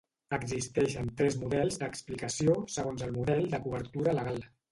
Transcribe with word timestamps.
Existeixen 0.35 1.11
tres 1.19 1.35
models 1.41 1.77
d'explicació 1.83 2.57
segons 2.77 3.05
el 3.09 3.13
model 3.21 3.47
de 3.55 3.63
cobertura 3.67 4.17
legal. 4.21 4.43